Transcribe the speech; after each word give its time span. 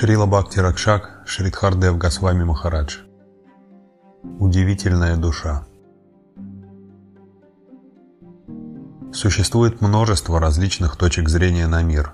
Шрила 0.00 0.26
Бхакти 0.26 0.60
Ракшак 0.60 1.22
Шридхардев 1.26 1.98
Госвами 1.98 2.44
Махарадж 2.44 2.98
Удивительная 4.38 5.16
душа 5.16 5.66
Существует 9.12 9.80
множество 9.80 10.38
различных 10.38 10.96
точек 10.96 11.28
зрения 11.28 11.66
на 11.66 11.82
мир. 11.82 12.12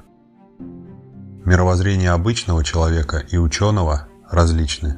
Мировоззрение 1.45 2.12
обычного 2.12 2.65
человека 2.65 3.19
и 3.19 3.37
ученого 3.37 4.09
различны. 4.30 4.96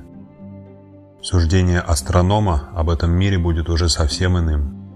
Суждение 1.21 1.81
астронома 1.81 2.69
об 2.73 2.91
этом 2.91 3.11
мире 3.11 3.37
будет 3.37 3.69
уже 3.69 3.89
совсем 3.89 4.39
иным. 4.39 4.93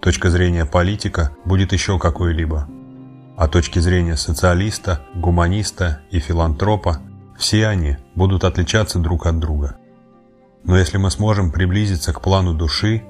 Точка 0.00 0.30
зрения 0.30 0.66
политика 0.66 1.30
будет 1.44 1.72
еще 1.72 2.00
какой-либо. 2.00 2.68
А 3.36 3.48
точки 3.48 3.78
зрения 3.80 4.16
социалиста, 4.16 5.02
гуманиста 5.14 6.00
и 6.10 6.20
филантропа 6.20 7.00
все 7.38 7.66
они 7.66 7.98
будут 8.14 8.44
отличаться 8.44 8.98
друг 8.98 9.26
от 9.26 9.38
друга. 9.38 9.76
Но 10.64 10.76
если 10.76 10.96
мы 10.96 11.10
сможем 11.10 11.52
приблизиться 11.52 12.14
к 12.14 12.22
плану 12.22 12.54
души, 12.54 13.04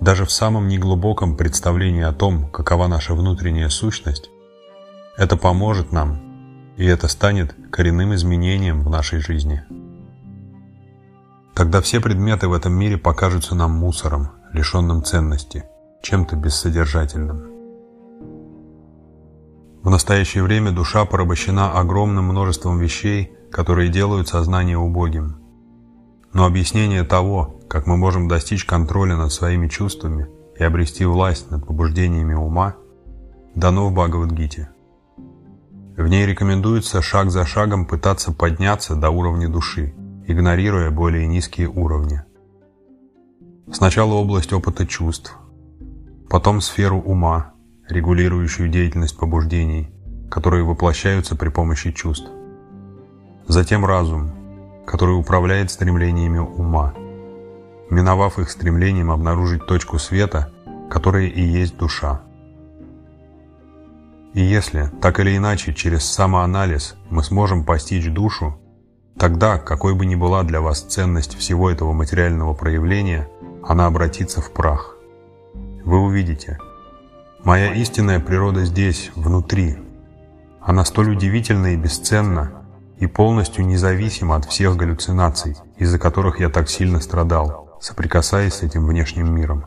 даже 0.00 0.24
в 0.24 0.30
самом 0.30 0.68
неглубоком 0.68 1.36
представлении 1.36 2.04
о 2.04 2.12
том, 2.12 2.48
какова 2.48 2.86
наша 2.86 3.14
внутренняя 3.14 3.68
сущность, 3.68 4.30
это 5.18 5.36
поможет 5.36 5.90
нам, 5.90 6.20
и 6.76 6.84
это 6.84 7.08
станет 7.08 7.56
коренным 7.72 8.14
изменением 8.14 8.82
в 8.82 8.90
нашей 8.90 9.18
жизни. 9.18 9.64
Тогда 11.54 11.80
все 11.80 12.00
предметы 12.00 12.46
в 12.48 12.52
этом 12.52 12.72
мире 12.72 12.98
покажутся 12.98 13.56
нам 13.56 13.72
мусором, 13.72 14.28
лишенным 14.52 15.02
ценности, 15.02 15.64
чем-то 16.02 16.36
бессодержательным. 16.36 17.55
В 19.86 19.88
настоящее 19.88 20.42
время 20.42 20.72
душа 20.72 21.04
порабощена 21.04 21.78
огромным 21.78 22.24
множеством 22.24 22.76
вещей, 22.76 23.30
которые 23.52 23.88
делают 23.88 24.26
сознание 24.26 24.76
убогим. 24.76 25.36
Но 26.32 26.44
объяснение 26.44 27.04
того, 27.04 27.60
как 27.68 27.86
мы 27.86 27.96
можем 27.96 28.26
достичь 28.26 28.64
контроля 28.64 29.14
над 29.14 29.30
своими 29.30 29.68
чувствами 29.68 30.26
и 30.58 30.64
обрести 30.64 31.04
власть 31.04 31.52
над 31.52 31.64
побуждениями 31.64 32.34
ума, 32.34 32.74
дано 33.54 33.88
в 33.88 33.92
Бхагавадгите. 33.92 34.70
В 35.96 36.08
ней 36.08 36.26
рекомендуется 36.26 37.00
шаг 37.00 37.30
за 37.30 37.46
шагом 37.46 37.86
пытаться 37.86 38.32
подняться 38.32 38.96
до 38.96 39.10
уровня 39.10 39.48
души, 39.48 39.94
игнорируя 40.26 40.90
более 40.90 41.28
низкие 41.28 41.68
уровни. 41.68 42.24
Сначала 43.72 44.14
область 44.14 44.52
опыта 44.52 44.84
чувств, 44.84 45.36
потом 46.28 46.60
сферу 46.60 46.98
ума, 46.98 47.52
регулирующую 47.88 48.68
деятельность 48.68 49.16
побуждений, 49.16 49.90
которые 50.30 50.64
воплощаются 50.64 51.36
при 51.36 51.48
помощи 51.48 51.92
чувств. 51.92 52.28
Затем 53.46 53.84
разум, 53.84 54.32
который 54.86 55.12
управляет 55.12 55.70
стремлениями 55.70 56.38
ума, 56.38 56.94
миновав 57.90 58.38
их 58.38 58.50
стремлением 58.50 59.10
обнаружить 59.10 59.66
точку 59.66 59.98
света, 59.98 60.50
которая 60.90 61.26
и 61.26 61.40
есть 61.40 61.76
душа. 61.76 62.22
И 64.34 64.40
если, 64.40 64.90
так 65.00 65.20
или 65.20 65.36
иначе, 65.36 65.72
через 65.72 66.04
самоанализ 66.04 66.96
мы 67.08 67.22
сможем 67.22 67.64
постичь 67.64 68.10
душу, 68.10 68.58
тогда, 69.18 69.58
какой 69.58 69.94
бы 69.94 70.04
ни 70.04 70.14
была 70.14 70.42
для 70.42 70.60
вас 70.60 70.82
ценность 70.82 71.38
всего 71.38 71.70
этого 71.70 71.92
материального 71.92 72.52
проявления, 72.52 73.28
она 73.62 73.86
обратится 73.86 74.40
в 74.40 74.52
прах. 74.52 74.96
Вы 75.84 76.00
увидите– 76.00 76.58
Моя 77.46 77.72
истинная 77.74 78.18
природа 78.18 78.64
здесь, 78.64 79.12
внутри. 79.14 79.78
Она 80.60 80.84
столь 80.84 81.12
удивительна 81.12 81.74
и 81.74 81.76
бесценна, 81.76 82.66
и 82.98 83.06
полностью 83.06 83.64
независима 83.64 84.34
от 84.34 84.46
всех 84.46 84.76
галлюцинаций, 84.76 85.56
из-за 85.76 86.00
которых 86.00 86.40
я 86.40 86.48
так 86.48 86.68
сильно 86.68 87.00
страдал, 87.00 87.78
соприкасаясь 87.80 88.54
с 88.54 88.62
этим 88.64 88.84
внешним 88.84 89.32
миром. 89.32 89.64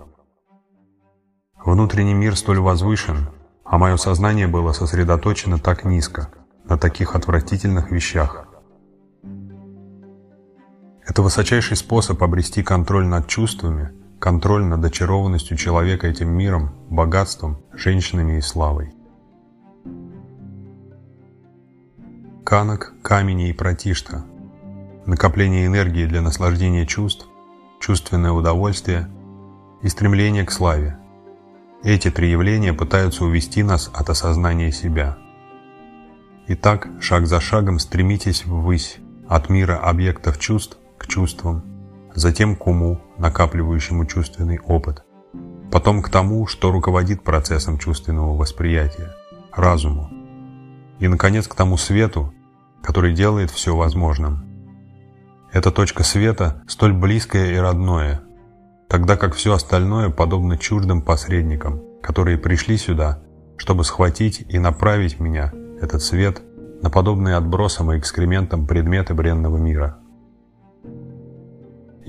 Внутренний 1.64 2.14
мир 2.14 2.36
столь 2.36 2.60
возвышен, 2.60 3.30
а 3.64 3.78
мое 3.78 3.96
сознание 3.96 4.48
было 4.48 4.74
сосредоточено 4.74 5.58
так 5.58 5.86
низко, 5.86 6.28
на 6.66 6.78
таких 6.78 7.16
отвратительных 7.16 7.92
вещах. 7.92 8.46
Это 11.08 11.22
высочайший 11.22 11.78
способ 11.78 12.22
обрести 12.22 12.62
контроль 12.62 13.06
над 13.06 13.28
чувствами– 13.28 13.92
контроль 14.20 14.66
над 14.66 14.84
очарованностью 14.84 15.58
человека 15.58 16.08
этим 16.08 16.30
миром, 16.30 16.72
богатством, 16.90 17.58
женщинами 17.74 18.38
и 18.38 18.42
славой. 18.42 18.94
Канок, 22.44 22.94
камень 23.02 23.42
и 23.42 23.54
протишта. 23.54 24.26
Накопление 25.06 25.66
энергии 25.66 26.06
для 26.06 26.22
наслаждения 26.22 26.86
чувств, 26.86 27.28
чувственное 27.80 28.32
удовольствие 28.32 29.10
и 29.82 29.88
стремление 29.88 30.46
к 30.46 30.52
славе. 30.52 30.98
Эти 31.84 32.12
три 32.12 32.30
явления 32.30 32.74
пытаются 32.74 33.24
увести 33.24 33.64
нас 33.64 33.90
от 33.94 34.10
осознания 34.10 34.72
себя. 34.72 35.18
Итак, 36.48 36.90
шаг 37.00 37.28
за 37.28 37.40
шагом 37.40 37.80
стремитесь 37.80 38.46
ввысь, 38.46 38.98
от 39.28 39.50
мира 39.50 39.78
объектов 39.78 40.40
чувств 40.40 40.78
к 40.98 41.08
чувствам, 41.08 41.64
затем 42.16 42.56
к 42.56 42.68
уму, 42.68 43.02
накапливающему 43.18 44.06
чувственный 44.06 44.60
опыт, 44.60 45.04
потом 45.72 46.02
к 46.02 46.10
тому, 46.10 46.48
что 46.48 46.72
руководит 46.72 47.24
процессом 47.24 47.78
чувственного 47.78 48.36
восприятия, 48.36 49.14
разуму, 49.52 50.10
и, 51.00 51.08
наконец, 51.08 51.48
к 51.48 51.56
тому 51.56 51.78
свету, 51.78 52.34
который 52.82 53.14
делает 53.14 53.52
все 53.52 53.76
возможным. 53.76 54.46
Эта 55.52 55.72
точка 55.72 56.04
света 56.04 56.64
столь 56.68 56.94
близкая 56.94 57.54
и 57.54 57.58
родное, 57.58 58.22
тогда 58.88 59.18
как 59.18 59.34
все 59.36 59.54
остальное 59.54 60.10
подобно 60.10 60.58
чуждым 60.58 61.02
посредникам, 61.02 61.82
которые 62.02 62.38
пришли 62.38 62.78
сюда, 62.78 63.22
чтобы 63.58 63.84
схватить 63.84 64.46
и 64.48 64.60
направить 64.60 65.20
меня, 65.20 65.52
этот 65.82 66.02
свет, 66.02 66.42
на 66.82 66.90
подобные 66.90 67.36
отбросам 67.36 67.92
и 67.92 68.00
экскрементам 68.00 68.68
предметы 68.68 69.14
бренного 69.14 69.58
мира. 69.58 69.99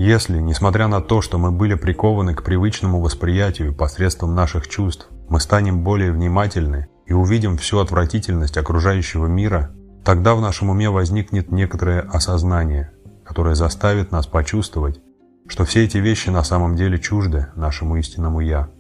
Если, 0.01 0.39
несмотря 0.39 0.89
на 0.89 1.03
то, 1.03 1.21
что 1.21 1.37
мы 1.37 1.51
были 1.51 1.75
прикованы 1.75 2.35
к 2.35 2.43
привычному 2.43 3.03
восприятию 3.03 3.75
посредством 3.75 4.35
наших 4.35 4.67
чувств, 4.67 5.11
мы 5.29 5.41
станем 5.41 5.85
более 5.85 6.11
внимательны 6.11 6.89
и 7.05 7.13
увидим 7.13 7.59
всю 7.59 7.81
отвратительность 7.81 8.57
окружающего 8.57 9.27
мира, 9.27 9.73
тогда 10.03 10.35
в 10.35 10.41
нашем 10.41 10.71
уме 10.71 10.89
возникнет 10.89 11.53
некоторое 11.53 12.01
осознание, 12.01 12.93
которое 13.27 13.55
заставит 13.55 14.11
нас 14.11 14.27
почувствовать, 14.27 15.03
что 15.47 15.67
все 15.67 15.85
эти 15.85 15.99
вещи 15.99 16.31
на 16.31 16.45
самом 16.45 16.77
деле 16.77 16.99
чужды 16.99 17.49
нашему 17.55 17.97
истинному 17.97 18.41
«Я». 18.41 18.71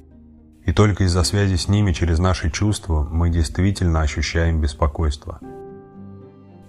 И 0.64 0.72
только 0.72 1.04
из-за 1.04 1.22
связи 1.22 1.56
с 1.56 1.68
ними 1.68 1.92
через 1.92 2.18
наши 2.18 2.50
чувства 2.50 3.06
мы 3.10 3.28
действительно 3.28 4.00
ощущаем 4.00 4.62
беспокойство. 4.62 5.38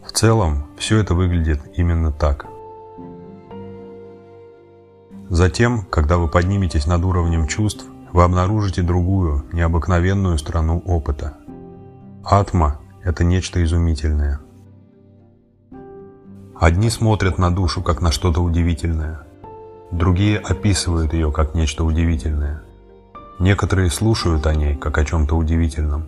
В 0.06 0.12
целом, 0.12 0.68
все 0.78 0.98
это 0.98 1.14
выглядит 1.14 1.62
именно 1.78 2.12
так– 2.12 2.48
Затем, 5.42 5.88
когда 5.90 6.20
вы 6.20 6.28
подниметесь 6.28 6.86
над 6.86 7.04
уровнем 7.04 7.48
чувств, 7.48 7.84
вы 8.14 8.22
обнаружите 8.22 8.84
другую, 8.84 9.44
необыкновенную 9.52 10.38
страну 10.38 10.84
опыта. 10.86 11.34
Атма– 12.24 12.80
это 13.04 13.24
нечто 13.24 13.64
изумительное. 13.64 14.40
Одни 16.60 16.92
смотрят 16.92 17.40
на 17.40 17.50
душу 17.50 17.82
как 17.82 18.02
на 18.02 18.12
что-то 18.12 18.42
удивительное, 18.42 19.22
другие 19.90 20.38
описывают 20.38 21.12
ее 21.12 21.32
как 21.32 21.56
нечто 21.56 21.86
удивительное. 21.86 22.62
Некоторые 23.40 23.90
слушают 23.90 24.46
о 24.46 24.54
ней 24.54 24.76
как 24.76 25.00
о 25.00 25.06
чем-то 25.06 25.36
удивительном, 25.36 26.08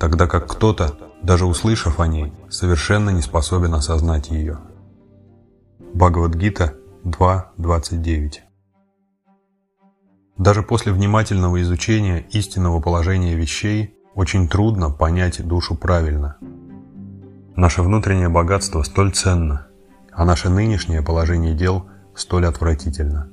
тогда 0.00 0.26
как 0.26 0.48
кто-то, 0.48 0.96
даже 1.22 1.46
услышав 1.46 2.00
о 2.00 2.08
ней, 2.08 2.32
совершенно 2.48 3.10
не 3.10 3.22
способен 3.22 3.74
осознать 3.74 4.30
ее. 4.30 4.58
Бхагавадгита 5.94 6.74
2.29. 7.04 8.40
Даже 10.36 10.62
после 10.62 10.92
внимательного 10.92 11.60
изучения 11.62 12.26
истинного 12.30 12.80
положения 12.80 13.34
вещей 13.34 13.94
очень 14.14 14.48
трудно 14.48 14.90
понять 14.90 15.46
душу 15.46 15.76
правильно. 15.76 16.36
Наше 17.56 17.82
внутреннее 17.82 18.28
богатство 18.28 18.82
столь 18.82 19.12
ценно, 19.12 19.66
а 20.12 20.24
наше 20.24 20.50
нынешнее 20.50 21.02
положение 21.02 21.54
дел 21.54 21.86
столь 22.14 22.46
отвратительно. 22.46 23.30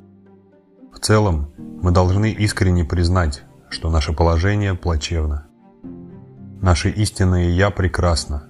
В 0.93 0.99
целом, 0.99 1.51
мы 1.57 1.91
должны 1.91 2.31
искренне 2.31 2.85
признать, 2.85 3.43
что 3.69 3.89
наше 3.89 4.13
положение 4.13 4.75
плачевно. 4.75 5.47
Наше 6.61 6.89
истинное 6.89 7.49
«Я» 7.49 7.69
прекрасно, 7.69 8.47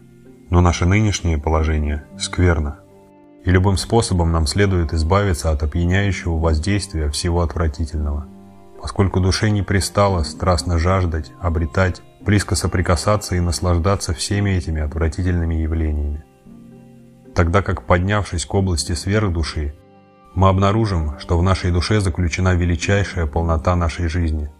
но 0.49 0.61
наше 0.61 0.85
нынешнее 0.85 1.37
положение 1.37 2.05
скверно 2.17 2.79
и 3.45 3.51
любым 3.51 3.77
способом 3.77 4.31
нам 4.31 4.45
следует 4.47 4.93
избавиться 4.93 5.51
от 5.51 5.63
опьяняющего 5.63 6.37
воздействия 6.37 7.09
всего 7.09 7.41
отвратительного. 7.41 8.27
Поскольку 8.81 9.19
душе 9.19 9.49
не 9.49 9.63
пристало 9.63 10.23
страстно 10.23 10.77
жаждать, 10.77 11.31
обретать, 11.41 12.01
близко 12.21 12.55
соприкасаться 12.55 13.35
и 13.35 13.39
наслаждаться 13.39 14.13
всеми 14.13 14.51
этими 14.51 14.81
отвратительными 14.81 15.55
явлениями. 15.55 16.23
Тогда 17.33 17.61
как 17.61 17.83
поднявшись 17.83 18.45
к 18.45 18.53
области 18.53 18.93
сверхдуши, 18.93 19.73
мы 20.35 20.49
обнаружим, 20.49 21.17
что 21.19 21.37
в 21.37 21.43
нашей 21.43 21.71
душе 21.71 21.99
заключена 21.99 22.53
величайшая 22.53 23.25
полнота 23.25 23.75
нашей 23.75 24.07
жизни. 24.07 24.51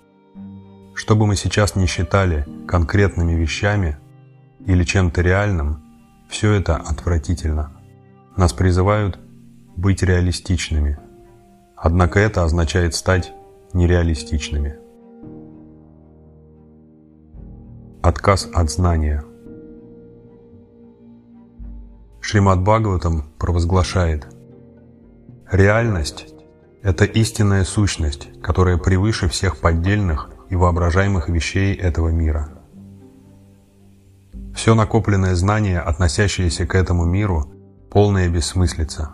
Что 0.95 1.15
бы 1.15 1.27
мы 1.27 1.35
сейчас 1.35 1.75
ни 1.75 1.85
считали 1.85 2.47
конкретными 2.67 3.33
вещами 3.33 3.97
или 4.65 4.83
чем-то 4.83 5.21
реальным, 5.21 5.83
все 6.29 6.53
это 6.53 6.77
отвратительно. 6.77 7.76
Нас 8.37 8.53
призывают 8.53 9.17
быть 9.75 10.03
реалистичными. 10.03 10.99
Однако 11.75 12.19
это 12.19 12.43
означает 12.43 12.93
стать 12.93 13.33
нереалистичными. 13.73 14.75
Отказ 18.03 18.47
от 18.53 18.69
знания. 18.69 19.23
Шримад 22.21 22.61
Бхагаватам 22.61 23.23
провозглашает 23.39 24.27
«Реальность– 25.51 26.27
это 26.83 27.05
истинная 27.05 27.63
сущность, 27.63 28.29
которая 28.43 28.77
превыше 28.77 29.27
всех 29.29 29.57
поддельных 29.57 30.29
и 30.49 30.55
воображаемых 30.55 31.27
вещей 31.27 31.73
этого 31.73 32.09
мира». 32.09 32.49
Все 34.53 34.75
накопленное 34.75 35.33
знание, 35.33 35.79
относящееся 35.79 36.67
к 36.67 36.75
этому 36.75 37.05
миру, 37.05 37.51
полная 37.97 38.29
бессмыслица. 38.29 39.09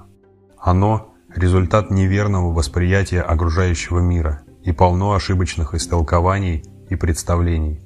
Оно– 0.60 1.14
результат 1.34 1.90
неверного 1.90 2.52
восприятия 2.52 3.22
окружающего 3.22 4.00
мира 4.00 4.42
и 4.62 4.74
полно 4.74 5.14
ошибочных 5.14 5.74
истолкований 5.74 6.66
и 6.90 6.96
представлений. 6.98 7.80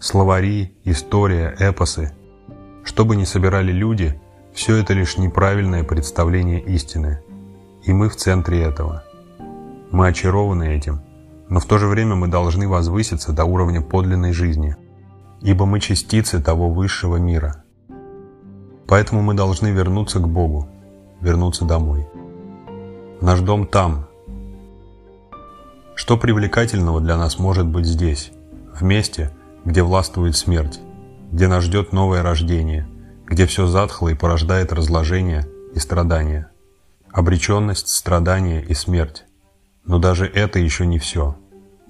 Словари, 0.00 0.74
история, 0.84 1.54
эпосы. 1.58 2.14
Что 2.82 3.04
бы 3.04 3.14
ни 3.14 3.24
собирали 3.24 3.70
люди, 3.70 4.18
все 4.54 4.74
это 4.74 4.94
лишь 4.94 5.18
неправильное 5.18 5.84
представление 5.84 6.62
истины. 6.62 7.20
И 7.84 7.92
мы 7.92 8.08
в 8.08 8.16
центре 8.16 8.62
этого. 8.62 9.04
Мы 9.90 10.08
очарованы 10.08 10.74
этим, 10.74 11.02
но 11.50 11.60
в 11.60 11.66
то 11.66 11.76
же 11.76 11.88
время 11.88 12.14
мы 12.14 12.28
должны 12.28 12.66
возвыситься 12.66 13.34
до 13.34 13.44
уровня 13.44 13.82
подлинной 13.82 14.32
жизни, 14.32 14.76
ибо 15.42 15.66
мы 15.66 15.78
частицы 15.78 16.42
того 16.42 16.70
высшего 16.70 17.16
мира. 17.16 17.64
Поэтому 18.88 19.20
мы 19.20 19.34
должны 19.34 19.68
вернуться 19.68 20.18
к 20.18 20.26
Богу, 20.26 20.66
вернуться 21.20 21.66
домой. 21.66 22.08
Наш 23.20 23.40
дом 23.40 23.66
там. 23.66 24.06
Что 25.94 26.16
привлекательного 26.16 27.00
для 27.02 27.18
нас 27.18 27.38
может 27.38 27.66
быть 27.66 27.84
здесь, 27.84 28.32
в 28.72 28.82
месте, 28.82 29.30
где 29.66 29.82
властвует 29.82 30.36
смерть, 30.36 30.80
где 31.30 31.48
нас 31.48 31.64
ждет 31.64 31.92
новое 31.92 32.22
рождение, 32.22 32.88
где 33.26 33.44
все 33.44 33.66
затхло 33.66 34.08
и 34.08 34.14
порождает 34.14 34.72
разложение 34.72 35.46
и 35.74 35.78
страдания, 35.78 36.50
обреченность, 37.12 37.88
страдания 37.88 38.62
и 38.62 38.72
смерть. 38.72 39.24
Но 39.84 39.98
даже 39.98 40.24
это 40.26 40.60
еще 40.60 40.86
не 40.86 40.98
все. 40.98 41.36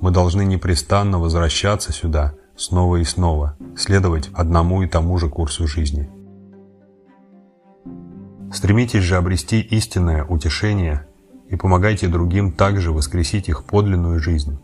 Мы 0.01 0.11
должны 0.11 0.45
непрестанно 0.45 1.21
возвращаться 1.21 1.93
сюда 1.93 2.35
снова 2.57 2.97
и 2.97 3.05
снова, 3.05 3.57
следовать 3.77 4.31
одному 4.35 4.83
и 4.83 4.89
тому 4.89 5.17
же 5.19 5.29
курсу 5.29 5.69
жизни. 5.69 6.11
Стремитесь 8.53 9.03
же 9.03 9.17
обрести 9.17 9.61
истинное 9.61 10.25
утешение 10.25 11.07
и 11.49 11.57
помогайте 11.57 12.09
другим 12.09 12.53
также 12.53 12.93
воскресить 12.93 13.49
их 13.49 13.65
подлинную 13.65 14.21
жизнь, 14.21 14.59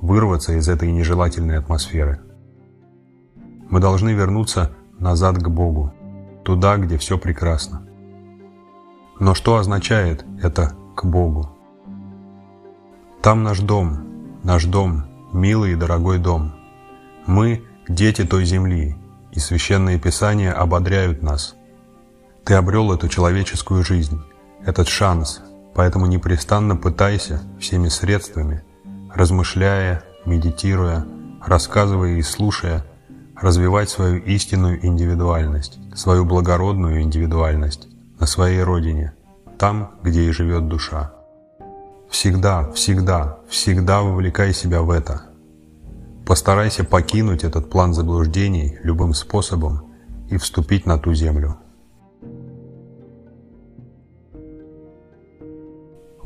вырваться 0.00 0.52
из 0.54 0.68
этой 0.68 0.90
нежелательной 0.90 1.58
атмосферы. 1.58 2.20
Мы 3.68 3.80
должны 3.80 4.10
вернуться 4.10 4.72
назад 4.98 5.38
к 5.38 5.48
Богу, 5.48 5.92
туда, 6.44 6.76
где 6.76 6.96
все 6.98 7.18
прекрасно. 7.18 7.82
Но 9.18 9.34
что 9.34 9.56
означает 9.56 10.24
это 10.42 10.72
«к 10.94 11.04
Богу»? 11.04 11.50
Там 13.22 13.42
наш 13.42 13.60
дом, 13.60 14.38
наш 14.44 14.66
дом, 14.66 15.04
милый 15.32 15.72
и 15.72 15.76
дорогой 15.76 16.18
дом. 16.18 16.54
Мы– 17.26 17.64
дети 17.88 18.24
той 18.24 18.44
земли, 18.44 18.96
и 19.32 19.40
священные 19.40 19.98
писания 19.98 20.52
ободряют 20.52 21.22
нас. 21.22 21.55
Ты 22.46 22.54
обрел 22.54 22.92
эту 22.92 23.08
человеческую 23.08 23.84
жизнь, 23.84 24.22
этот 24.64 24.88
шанс, 24.88 25.42
поэтому 25.74 26.06
непрестанно 26.06 26.76
пытайся 26.76 27.42
всеми 27.58 27.88
средствами, 27.88 28.62
размышляя, 29.12 30.02
медитируя, 30.24 31.04
рассказывая 31.44 32.14
и 32.18 32.22
слушая– 32.22 32.86
развивать 33.40 33.90
свою 33.90 34.18
истинную 34.18 34.84
индивидуальность, 34.84 35.78
свою 35.94 36.24
благородную 36.24 37.02
индивидуальность 37.02 37.88
на 38.18 38.26
своей 38.26 38.62
родине, 38.62 39.12
там, 39.58 39.92
где 40.02 40.22
и 40.22 40.30
живет 40.30 40.68
душа. 40.68 41.12
Всегда, 42.08 42.70
всегда, 42.72 43.38
всегда 43.48 44.02
вовлекай 44.02 44.54
себя 44.54 44.82
в 44.82 44.90
это. 44.90 45.22
Постарайся 46.24 46.84
покинуть 46.84 47.44
этот 47.44 47.70
план 47.70 47.92
заблуждений 47.92 48.78
любым 48.82 49.14
способом 49.14 49.92
и 50.30 50.38
вступить 50.38 50.86
на 50.86 50.98
ту 50.98 51.12
землю. 51.12 51.58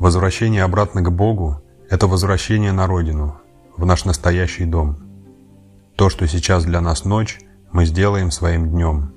Возвращение 0.01 0.63
обратно 0.63 1.03
к 1.03 1.11
Богу– 1.11 1.61
это 1.91 2.07
возвращение 2.07 2.71
на 2.71 2.87
родину, 2.87 3.39
в 3.77 3.85
наш 3.85 4.03
настоящий 4.03 4.65
дом– 4.65 4.97
то, 5.95 6.09
что 6.09 6.27
сейчас 6.27 6.63
для 6.63 6.81
нас 6.81 7.05
ночь, 7.05 7.39
мы 7.71 7.85
сделаем 7.85 8.31
своим 8.31 8.71
днем. 8.71 9.13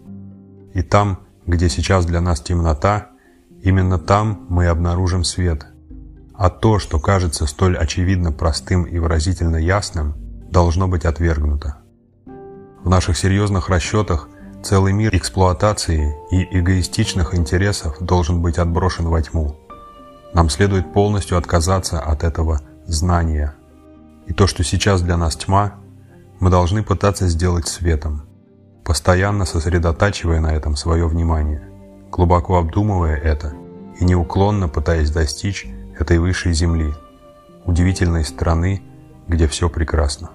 И 0.75 0.83
там, 0.83 1.21
где 1.47 1.71
сейчас 1.71 2.05
для 2.05 2.21
нас 2.21 2.43
темнота, 2.43 3.09
именно 3.63 3.99
там 3.99 4.45
мы 4.51 4.67
обнаружим 4.67 5.25
свет. 5.25 5.67
А 6.35 6.51
то, 6.51 6.79
что 6.79 7.01
кажется 7.01 7.47
столь 7.47 7.79
очевидно 7.79 8.31
простым 8.31 8.85
и 8.85 8.99
выразительно 8.99 9.57
ясным, 9.57 10.17
должно 10.51 10.87
быть 10.87 11.07
отвергнуто. 11.07 11.79
В 12.83 12.91
наших 12.91 13.17
серьезных 13.17 13.71
расчетах 13.71 14.29
целый 14.63 14.93
мир 14.93 15.17
эксплуатации 15.17 16.15
и 16.31 16.59
эгоистичных 16.59 17.35
интересов 17.35 17.97
должен 18.01 18.43
быть 18.43 18.59
отброшен 18.59 19.07
во 19.07 19.23
тьму. 19.23 19.57
Нам 20.35 20.51
следует 20.51 20.93
полностью 20.93 21.39
отказаться 21.39 22.01
от 22.01 22.25
этого 22.25 22.61
знания. 22.87 23.55
И 24.27 24.33
то, 24.33 24.47
что 24.49 24.65
сейчас 24.65 25.01
для 25.01 25.17
нас 25.17 25.37
тьма, 25.37 25.75
мы 26.41 26.51
должны 26.51 26.83
пытаться 26.83 27.29
сделать 27.29 27.69
светом, 27.69 28.23
постоянно 28.85 29.45
сосредотачивая 29.45 30.41
на 30.41 30.53
этом 30.53 30.75
свое 30.75 31.07
внимание, 31.07 31.63
глубоко 32.11 32.59
обдумывая 32.59 33.17
это 33.17 33.55
и 34.01 34.05
неуклонно 34.05 34.69
пытаясь 34.69 35.11
достичь 35.11 35.67
этой 35.99 36.19
высшей 36.19 36.53
земли, 36.53 36.93
удивительной 37.65 38.25
страны, 38.25 38.83
где 39.29 39.47
все 39.47 39.69
прекрасно. 39.69 40.31